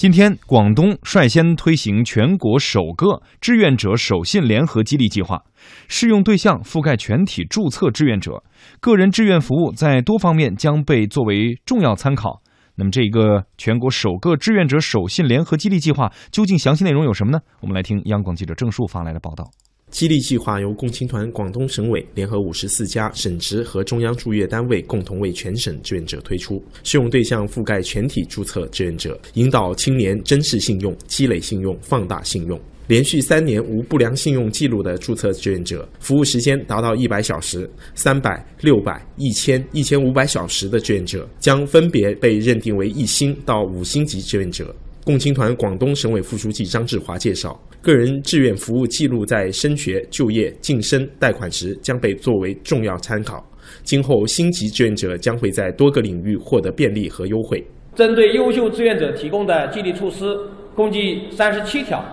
[0.00, 5.42] 今天，广东率先推行全国首个志愿者守信联合激励计划，
[5.88, 8.42] 适用对象覆盖全体注册志愿者，
[8.80, 12.40] 个人志愿服务在多方面将被作为重要参考。
[12.76, 17.40] 那么，这个全国首个志愿者守信联合激励计划究竟详细内容有什么呢？
[17.60, 19.50] 我们来听央广记者郑树发来的报道。
[19.90, 32.58] 激励计划由共青团广东省委联合五十四家省直和中央驻粤单位共同为全省志愿者推出，适用对象覆盖全体注册志愿者，引导青年珍视信用、积累信用、放大信用。
[32.86, 44.74] 连续三年无不良信用记录的注册志愿者，服务时间达到一百小时、三百、六百、一千、一千五百小时的志愿者，将分别被认定为一星到五星级志愿者。
[45.02, 53.42] 共青团广东省委副书记张志华介绍，个人志愿服务记录在升学、就业、晋升、贷款时将被作为重要参考。
[53.82, 57.64] 今后星级志愿者将会在多个领域获得便利和优惠。
[57.94, 60.38] 针对优秀志愿者提供的激励措施
[60.74, 62.04] 共计三十七条，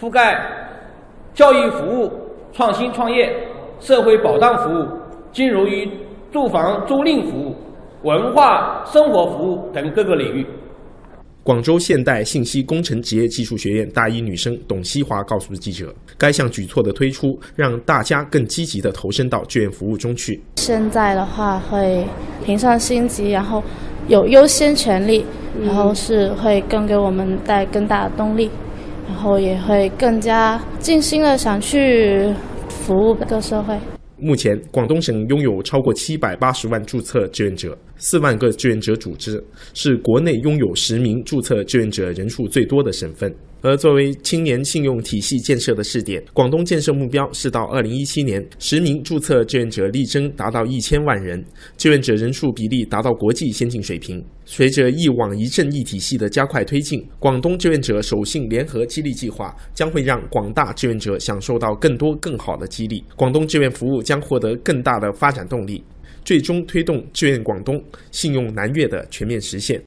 [0.00, 0.44] 覆盖
[1.34, 2.10] 教育服务、
[2.52, 3.32] 创新创业、
[3.78, 4.86] 社会保障服务、
[5.32, 5.88] 金融与
[6.32, 7.54] 住房租赁服务、
[8.02, 10.44] 文化生活服务等各个领域。
[11.44, 20.42] 广州现代信息工程职业技术学院大一女生董希华告诉记者：“该项举措的推出，让大家更积极地投身到志愿服务中去。
[20.56, 22.02] 现在的话会
[22.42, 23.62] 评上星级，然后
[24.08, 25.22] 有优先权利，
[25.62, 28.48] 然后是会更给我们带更大的动力，
[29.06, 32.32] 然后也会更加尽心的想去
[32.70, 33.78] 服务这个社会。”
[34.24, 39.44] 目前，广东省拥有超过七百八十万注册志愿者，四万个志愿者组织，
[39.74, 43.30] 是国内拥有实名注册志愿者人数最多的省份。
[43.64, 51.42] 而作为青年信用体系建设的试点，广东建设目标是到二零一七年，实名注册志愿者力争达到一千万人，
[51.78, 54.22] 志愿者人数比例达到国际先进水平。
[54.44, 65.82] 随着一网一证一体系的加快推进，广东志愿者守信联合激励计划将会让广大志愿者享受到更多更好的激励，广东志愿服务将获得更大的发展动力，
[66.22, 69.82] 最终推动志愿广东、信用南粤的全面实现。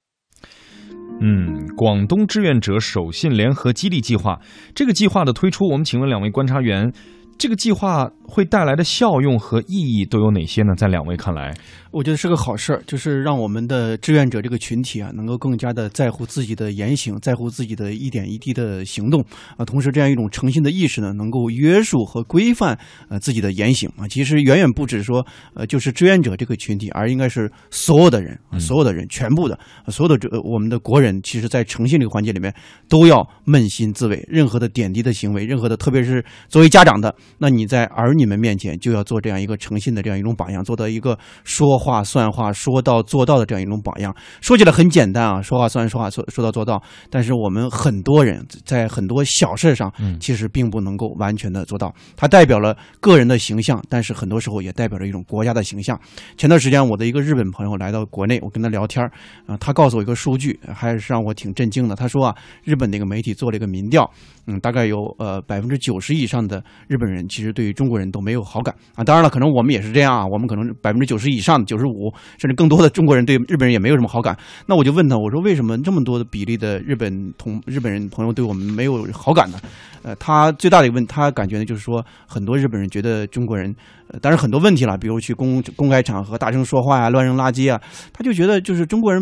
[1.20, 4.40] 嗯，广东志愿者守信联合激励计划，
[4.76, 6.94] 这个计划的推出，我们请问两位观察员，
[7.38, 10.74] 这个计划会带来的效用和意义都有哪些呢？
[10.76, 11.54] 在两位看来？
[11.92, 19.24] 我觉得是个好事儿，就是让我们的志愿者这个群体啊，能够更加的在乎自己的言行，在乎自己的一点一滴的行动
[19.56, 19.64] 啊。
[19.64, 22.78] 同时，这样一种诚信的意识呢，能够约束和规范
[23.10, 24.08] 呃自己的言行啊。
[24.08, 32.54] 其实远远不止说呃就是志愿者这个群体，而应该是所有的人，所有的人，全部的所有的这我们的国人，其实在诚信这个环节里面
[32.90, 41.78] 都要扪心自问，任何的点滴的行为，任何的，特别是作为家长的，那你在儿女们面前就要做这样一个诚信的这样一种榜样，做到一个说。
[41.88, 46.82] 话算话，说到做到的这样一种榜样，说起来很简单啊，说话算说话，说说到做到。
[47.10, 49.90] 但是我们很多人在很多小事上，
[50.20, 51.94] 其实并不能够完全的做到。
[52.18, 55.98] 它代表了个人的形象，但是很多时候也代表着一种国家的形象。
[56.36, 59.06] 前段时间，我的一个日本朋友来到国内，我跟他聊天
[59.46, 61.96] 啊，他告诉我一个数据，还是让我挺震惊的。
[61.96, 64.10] 他说啊，日本那个媒体做了一个民调，
[64.48, 69.04] 嗯，大概有呃百分之九十以上的日本人其实对于中国人都没有好感啊。
[69.04, 71.64] 当然了，可能我们也是这样啊，我们可能百分之九十以上。
[71.68, 79.60] 九十五甚至更多的中国人对日本人也没有什么好感，那我就问他，我说为什么这么多的比例的日本同日本人朋友对我们没有好感呢？
[80.04, 83.76] 呃，他最大的一个问，他感觉呢就是说，很多日本人觉得中国人，
[84.10, 87.82] 呃，当然很多问题了，比如去公公开场合大声说话呀、乱扔垃圾啊，
[88.14, 89.22] 他就觉得就是中国人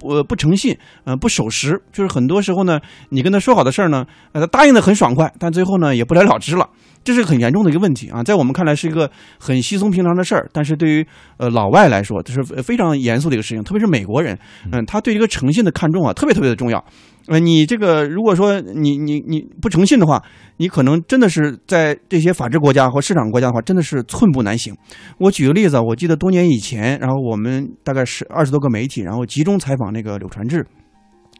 [0.00, 2.80] 不不诚信，呃，不守时，就是很多时候呢，
[3.10, 6.68] 你跟他说好的事儿呢，呃，他答应的很爽快，但最后呢也不了了之了。
[7.02, 11.06] 这是很严重的一个问题啊，在我们看来是一个很稀松平常的事儿，但是对于
[11.38, 14.38] 呃老外来说，这是非常严肃的一个事情，特别是美国人，
[14.72, 16.82] 嗯，他对一个诚信的看重啊，特别特别的重要。
[17.26, 20.22] 呃，你这个如果说你你你不诚信的话，
[20.56, 24.74] 你可能真的是在这些法治国家或市场国家的话，真的是寸步难行。
[25.18, 30.66] 我举个例子啊，我记得多年以前，然后我们大概是二十多个媒体，然后集中采访那个柳传志。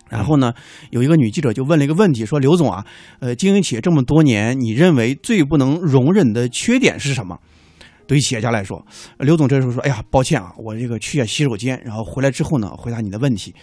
[0.08, 0.52] 然后呢，
[0.91, 2.84] 有一个女记者就问了一个问题，说：“刘总啊，
[3.21, 7.38] 呃，经营企业这么多年，你认为最不能容忍的缺点是什么？”
[8.09, 8.84] 对于企业家来说，
[9.18, 13.54] 刘总这时候说：“哎呀，抱歉啊，我这个去下洗手间，然后回来之后呢，回答你的问题。”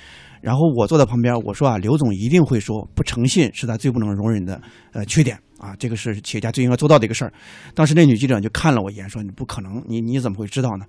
[0.41, 4.61] 然后我坐在旁边，我说：“啊，刘总一定会说，不诚信是他最不能容忍的
[4.93, 7.33] 呃缺点啊，这个是企业家最应该做到的一个事儿。”
[7.75, 10.85] 当时那女记者就看了我一眼，说：“你不可能，你你怎么会知道呢？”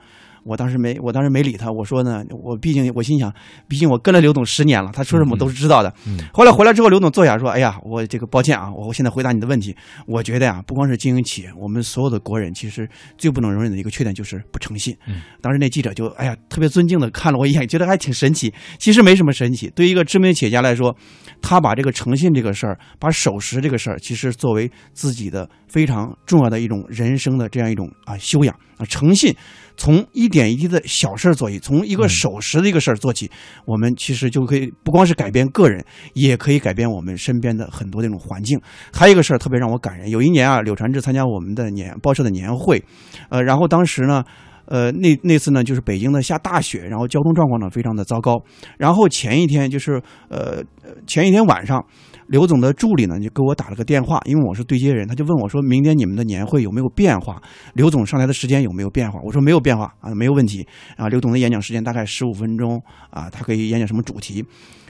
[0.48, 1.70] 我当时没，我当时没理他。
[1.70, 3.30] 我说呢，我毕竟我心想，
[3.68, 5.94] 毕竟我跟了刘总十年了，他说什么我都是知道的。
[6.32, 9.76] 后来回来之后，刘总坐下说：“哎呀，我这个抱歉啊，我现在回答你的问题。
[10.06, 14.96] 我觉得呀，不光是经营企业，我们所有的国人其实最不能容忍的一个缺点就是不诚信。”
[15.42, 18.52] 当时那记者就哎呀，特别尊敬的看了我一眼，觉得还挺神奇。
[18.78, 20.96] 其实没什么神奇，对于一个知名企业家来说，
[21.42, 29.34] 他把这个诚信这个事儿，把守时这个事儿，其实作为自己的非常重要的一种人生的这样一种啊修养啊诚信。
[29.78, 33.30] 从一点一滴的小事儿做起，从一个守时的一个事儿做起，
[33.64, 35.82] 我们其实就可以不光是改变个人，
[36.14, 38.60] 也可以改变我们身边的很多那种环境。
[38.92, 42.84] 还有一个事儿特别让我感人，有一年啊，柳传志参加我们的年报社的年会，
[43.30, 44.25] 呃，然后当时呢，
[44.66, 48.42] 呃，那那次呢就是北京的下大雪，然后交通状况呢非常的糟糕，
[48.78, 50.62] 然后前一天就是呃
[51.06, 51.84] 前一天晚上。
[52.28, 57.42] 刘总的助理呢，就给我打了个电话，因为我是对接人，他就问我说：“明天你们的年会有没有变化？
[57.75, 60.66] 刘总上台的时间有没有变化？”我说：“没有变化啊，没有问题
[60.96, 64.44] 啊。”刘总的演讲时间大概十五分钟啊，他可以演讲什么主题？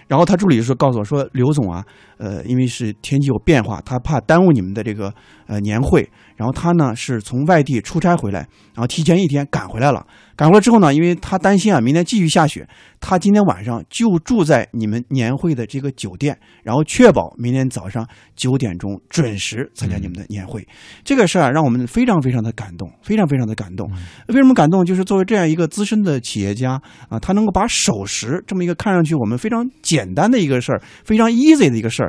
[0.09, 1.85] 然后他助理就说：“告诉我说，刘总啊，
[2.19, 5.13] 呃，因为是天气有变化，他怕耽误你们的这个
[5.47, 8.41] 呃年会。”然后他呢是从外地出差回来，
[8.73, 10.07] 然后提前一天赶回来了。
[10.37, 12.65] 赶回来之后呢，因为他担心啊，明天继续下雪，
[13.01, 18.07] 他今天晚上就住在你们年会的这个酒店，然后确保明天早上
[18.37, 20.65] 九点钟准时参加你们的年会。
[21.03, 23.91] 这个事儿让我们非常非常的感动，非常非常的感动。
[24.29, 24.85] 为什么感动？
[24.85, 32.08] 就是作为这样一个资深的企业家啊，他能够把守时这么一个看上去我们非常简单的一个事儿，非常 easy 的一个事儿，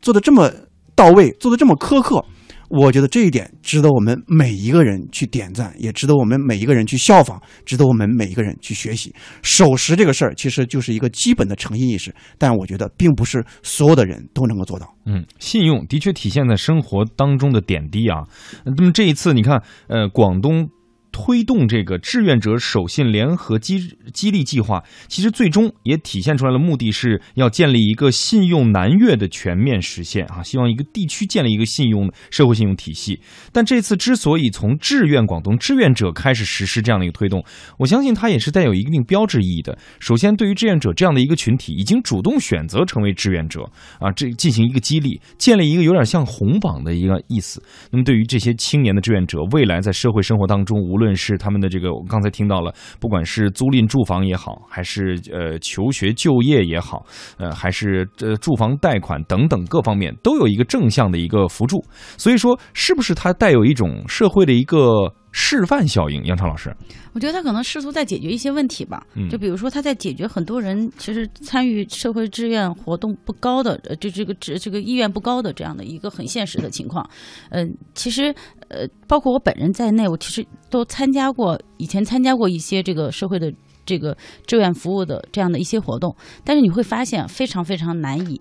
[0.00, 0.50] 做的这么
[0.94, 2.24] 到位，做的这么苛刻。
[2.70, 9.14] 我觉得这一点值得我们每一个人去点赞，也值得我们每一个人去效仿，值得我们每一个人去学习。
[9.42, 14.92] 守时这个事儿其实就是一个基本的诚信意识，但我觉得并不是所有的人都能够做到。
[15.04, 18.24] 嗯，信用的确体现在生活当中的点滴啊。
[18.64, 20.68] 那么这一次，你看，呃，广东。
[21.14, 23.78] 推动这个志愿者守信联合激
[24.12, 33.20] 激励计划，其实最终也体现出来了，目的是要建立一个信用南粤的全面实现啊，希望一个地区建立一个信用社会信用体系。
[33.52, 37.44] 但这次之所以从志愿广东志愿者开始实施这样的一个推动，
[37.78, 39.78] 我相信它也是带有一定标志意义的。
[40.00, 43.62] 首先，对于志愿者这样的一个群体，已经主动选择成为志愿者
[44.00, 47.62] 啊，这进行一个激励，建立一个有点像红榜的一个意思。
[47.92, 57.04] 那么，对于这些青年的志愿者，未来在社会生活当中，无论论是他们的这个，我刚才听到了，不管是租赁住房也好，还是呃求学就业也好，
[57.36, 61.84] 呃还是呃住房贷款等等各方面，都有一个正向的一个辅助。
[62.16, 65.14] 所以说，是不是它带有一种社会的一个？
[65.36, 66.72] 示范效应，杨超老师，
[67.12, 69.04] 我觉得他可能试图在解决一些问题吧。
[69.28, 77.04] 就比如说，他在解决很多人其实参与社会志愿活动不高的，呃，就这个这这个意愿不高的这样的一个很现实的情况。
[77.50, 78.32] 嗯，其实
[78.68, 83.52] 呃，包括我本人在内，我其实都参加过，以前参加过一些这个社会的
[83.84, 84.16] 这个
[84.46, 86.14] 志愿服务的这样的一些活动，
[86.44, 88.40] 但是你会发现非常非常难以。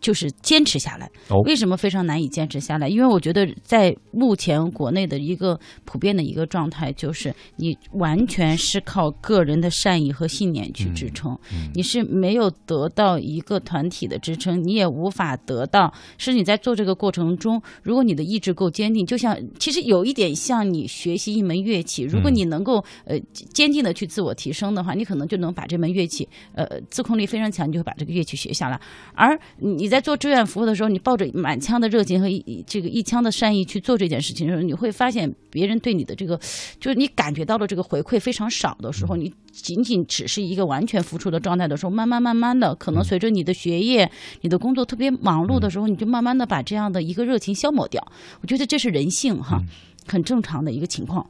[0.00, 1.10] 就是坚持下来，
[1.44, 2.88] 为什么非常难以坚持下来？
[2.88, 11.36] 因为我觉得在目前国内的一个普遍的一个状态，就是你完全是靠个人的善意和信念去支撑，
[11.74, 15.92] 你是没有得到一个团体的支撑，你也无法得到。
[16.18, 28.80] 是你在做这个过程中，如果你的意志够坚定，就像其实有一点像你学习一门乐器，如果你能够呃坚定的去自我提升的话，你可能就能把这门乐器呃自控力非常强，你就会把这个乐器学下来。
[29.14, 36.38] 而你在在做志愿服务的时候，你抱着满腔的热情和一这个一腔的善意去做这件事情的时候，你会发现别人对你的这个，
[36.78, 44.10] 就是你感觉到了这个回馈非常少的时候，你仅仅只是一个完全付出的状态的时候，慢慢慢慢的，可能随着你的学业、
[44.42, 48.06] 你的工作特别忙碌的时候，你就慢慢的把这样的一个热情消磨掉。
[48.42, 49.62] 我觉得这是人性哈，
[50.06, 51.26] 很正常的一个情况。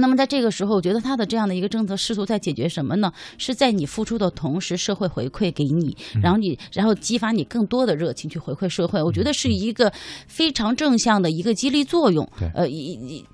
[0.00, 3.12] 那么在这个时候，我觉得他的这样的一个政策试图在解决什么呢？
[3.36, 9.02] 是在你付出的同时，社会回馈给你，然后你，然后激发你更多的热情去回馈社会。
[9.02, 9.92] 我觉得是一个
[10.28, 12.24] 非常正向的一个激励作用，
[12.54, 12.64] 呃，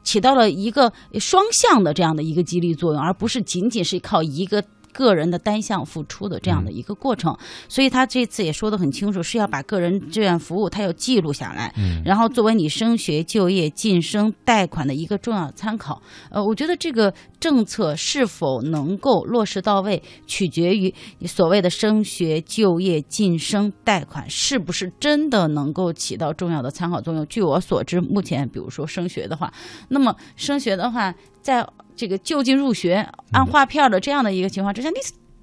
[0.02, 0.90] 起到了一个
[1.20, 4.64] 双向的这样的一个激励作用，而不是仅仅是靠一个。
[4.94, 7.36] 个人的单项付出的这样的一个过程，
[7.68, 11.74] 所以他这次也说得很清楚，是要把个人志愿服务他要记录下来，
[12.04, 16.00] 然后作为你升学、就业、晋升、贷款的一个重要参考。
[16.30, 27.26] 呃，我觉得这个政策是否能够落实到位，取决于你所谓的升学、就业、晋升、贷款是不是真的能够起到重要的参考作用。
[27.26, 29.52] 据我所知，目前比如说升学的话，
[29.88, 31.12] 那么升学的话，
[31.44, 34.96] 在这个就近入学、按划片的这样的一个情况之下，你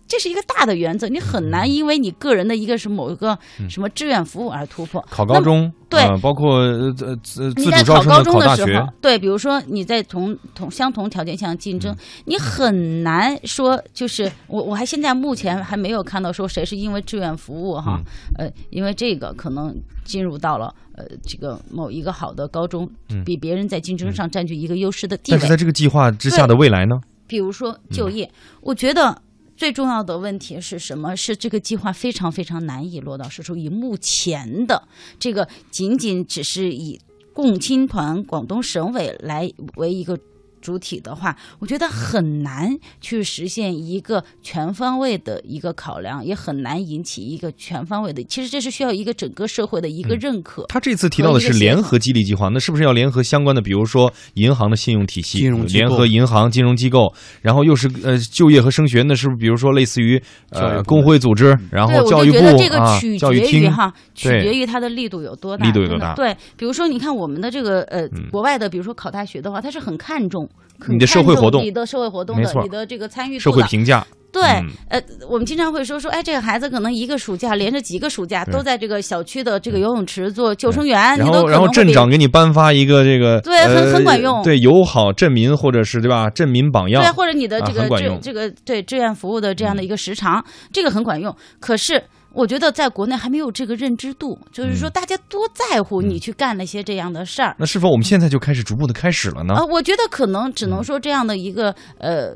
[0.08, 3.38] 这是一个大的原则，你很难因为你个人的一个是某一个
[3.70, 5.01] 什么志愿服务而突破。
[5.10, 6.91] 考高中，对，包括呃
[7.24, 18.01] 自自主招生考大学，对，比如说你在同同相同条件下竞争，你很难说就是我我还现在目前还没有看到说谁是因为志愿服务哈，
[18.38, 22.89] 呃，因为这个可能进入到了呃这个某一个好的高中，
[23.25, 25.38] 比别人在竞争上占据一个优势的地位。
[25.38, 27.01] 但是在这个计划之下的未来呢？
[27.27, 28.31] 比如说就业，
[28.62, 29.22] 我觉得。
[29.58, 31.15] 最重要的问题是什么？
[31.15, 33.55] 是这个计划非常非常难以落到实处。
[33.55, 34.88] 以目前的
[35.20, 37.00] 这个，仅仅只是以
[37.31, 40.17] 共青团广东省委来为一个。
[40.62, 42.70] 主体的话，我觉得很难
[43.01, 48.24] 去实现一个全方位的一个考量，也很难引起一个全方位的。
[48.24, 50.65] 其实这是需要一个整个社会的一个认可。
[50.70, 62.38] 他这次提到的是联合激励计划，那是不是要联合相关的，比如说银行的信用体系，金融联合银行金融机构，然后又是呃就业和升学，那是不是比如说类似于呃工会组织，然后教育部
[62.75, 66.13] 啊，教育厅哈，取决于它的力度有多大，力度有多大？
[66.13, 70.48] 对，比如说你看我们的这个呃国外的，比如说考大学的话，它是很看重。
[70.88, 74.41] 你的社会活动，你的社会活动的，你的这个参与社会评价，对，
[74.89, 90.43] 呃，我们经常会说说，哎，这个孩子可能一个暑假连着几个暑假都在这个小区的这个游泳池做救生员，然后然后镇长给你颁发一个这个，对，很很管用，对，友好镇民或者是对吧，镇民榜样，对，或者你的这个这这个对志愿服务的这样的一个时长，
[90.74, 92.03] 这个很管用，可是。
[92.34, 97.56] 我觉得在国内还没有这个认知度，就是说大家多在乎你去干那些这样的事儿。
[97.60, 99.54] 那是否我们现在就开始逐步的开始了呢？
[99.54, 102.36] 啊，我觉得可能只能说这样的一个呃。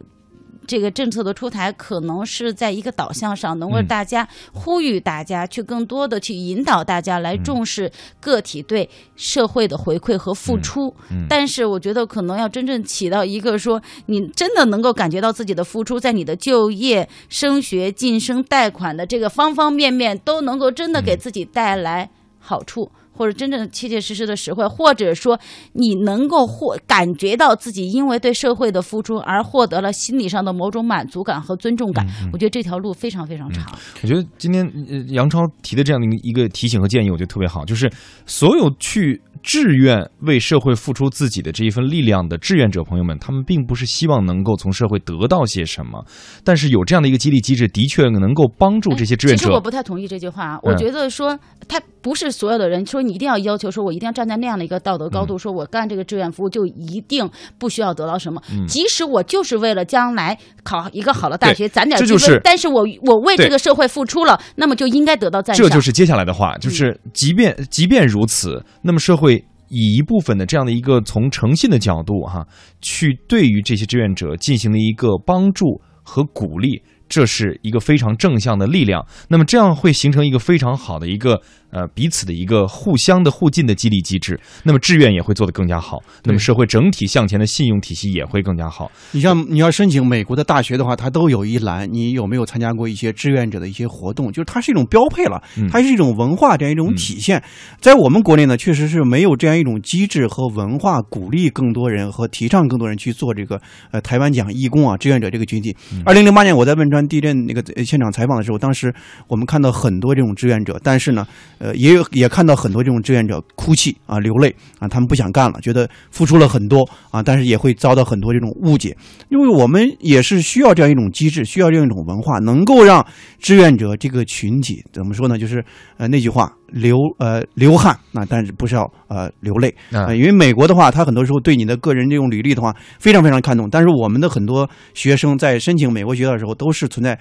[0.65, 10.93] 这个政策的出台，可能是在一个导向上，能够大家呼吁大家去更多的去引导大家来重视个体对社会的回馈和付出。
[11.29, 22.91] 但是，我觉得可能要真正起到一个说，你真的能够感觉到自己的付出，在你的就业、升学、晋升、贷款的这个方方面面，都能够真的给自己带来好处。
[23.15, 25.39] 或者真正切切实实的实惠，或者说
[25.73, 33.65] 你能够获感觉到自己因为对社会的付出而获得了心理上的某种满足感和尊重感，我觉得这条路非常非常长。
[34.01, 34.69] 我觉得今天
[35.09, 37.89] 杨超提的这样的一个提醒和建议，我觉得特别好，就是
[38.25, 39.21] 所有去。
[39.45, 46.03] 志愿为社会付出自己的这一份力量的志愿者朋友们，他们并不是希望能够从社会得到些什么，
[46.43, 49.39] 但是有这样的一个激励机制，的确能够帮助这些志愿者。
[49.39, 58.41] 其实我不太同意这句话，我觉得说他不是所有的人说你一定要要求说我一定要站在那样的一个道德高度，说我干这个志愿服务就一定不需要得到什么。
[58.67, 65.63] 即使我就是为了将来考一个好的大学攒点积分，但是我我为这个社会付出了，那么就应该得到赞赏。
[65.63, 69.34] 这就是接下来的话，就是即便即便如此，那么社会。
[69.69, 72.45] 以一部分的这样的一个从诚信的角度哈，
[72.81, 79.05] 去对于这些志愿者进行了一个帮助和鼓励，这是一个非常正向的力量。
[79.29, 81.41] 那么这样会形成一个非常好的一个。
[81.75, 88.89] 呃，彼此的一个互相的互进的激励机制，那么志愿也会做得更加好，那么社会整体向前的信用体系也会更加好。
[89.11, 94.31] 你像你要申请美国的大学的话，它都有一栏，你有没有参加过一些志愿者的一些活动？
[94.31, 97.43] 就是它是一种标配了，它是一种文化这样一种体现。
[97.81, 103.59] 在我们国内呢，确实是没有这样一种机制和文化，鼓励更多人和提倡更多人去做这个
[103.91, 105.75] 呃台湾讲义工啊志愿者这个群体。
[106.05, 108.95] 二零零八年我在汶川地震那个现场采访的时候，当时
[109.27, 111.27] 我们看到很多这种志愿者，但是呢。
[111.57, 118.95] 呃，也有也看到很多这种志愿者哭泣啊、流泪啊，他们不想干了，觉得付出了很多啊，但是也会遭到很多这种误解，
[119.29, 123.05] 因为我们也是需要这样一种机制，需要这样一种文化，能够让
[123.39, 125.37] 志愿者这个群体怎么说呢？
[125.37, 125.63] 就是
[125.97, 126.51] 呃那句话。
[126.71, 130.13] 流呃流汗啊，但是不是要呃流泪啊？
[130.13, 133.69] 因为美国的话，他很多时候对你的个人这种履历的话非常非常看重。
[133.69, 137.17] 但是我们的很多学生在申请美国学校的时候，都是存在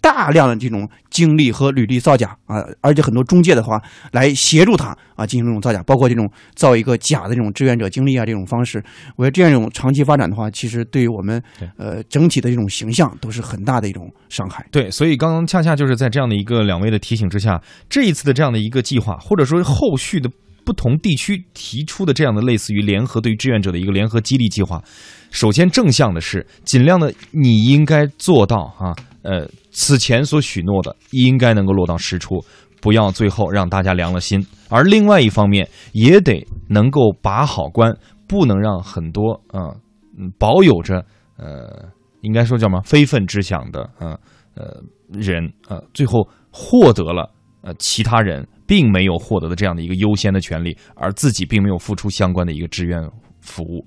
[0.00, 3.77] 大量的这种经历和履历造假啊，而且很多中介的话
[4.10, 8.82] 来协助他啊进行这种造假，包括这种造一个假的这种志愿者经历啊这种方式。
[9.16, 11.40] 我觉得这样一种长期发展的话，其实对于我们
[11.76, 14.66] 呃整体的这种形象都是很大的一种伤害。
[14.72, 18.78] 对，所以刚刚恰恰就是在这样的一个两位的提醒之下，这一次的这样的一个。
[18.88, 20.30] 计划，或者说后续的
[20.64, 24.82] 不同地区提出的这样的类似于联合对于志愿者的一个联合激励计划，
[25.30, 32.42] 首先正向的是尽量的你应该做到啊，呃，此前所许诺的应该能够落到实处，
[32.80, 34.44] 不要最后让大家凉了心。
[34.68, 39.74] 而另外一方面也得能够把好关，不能让很多啊，
[40.18, 41.04] 嗯，保有着
[41.36, 41.88] 呃，
[42.22, 44.18] 应该说叫什么非分之想的啊，
[44.54, 44.82] 呃，
[45.12, 47.30] 人啊，最后获得了
[47.62, 48.46] 呃其他人。
[48.68, 53.00] 并没有获得的这样的一个优先的权利，而自己并没有付出相关的一个志愿
[53.40, 53.82] 服务，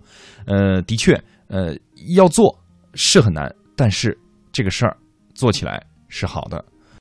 [0.47, 1.13] 呃，的确，
[1.49, 1.77] 呃，
[2.15, 2.59] 要做
[2.95, 4.17] 是很难，但是
[4.51, 4.97] 这个事儿
[5.35, 6.65] 做起来是好的。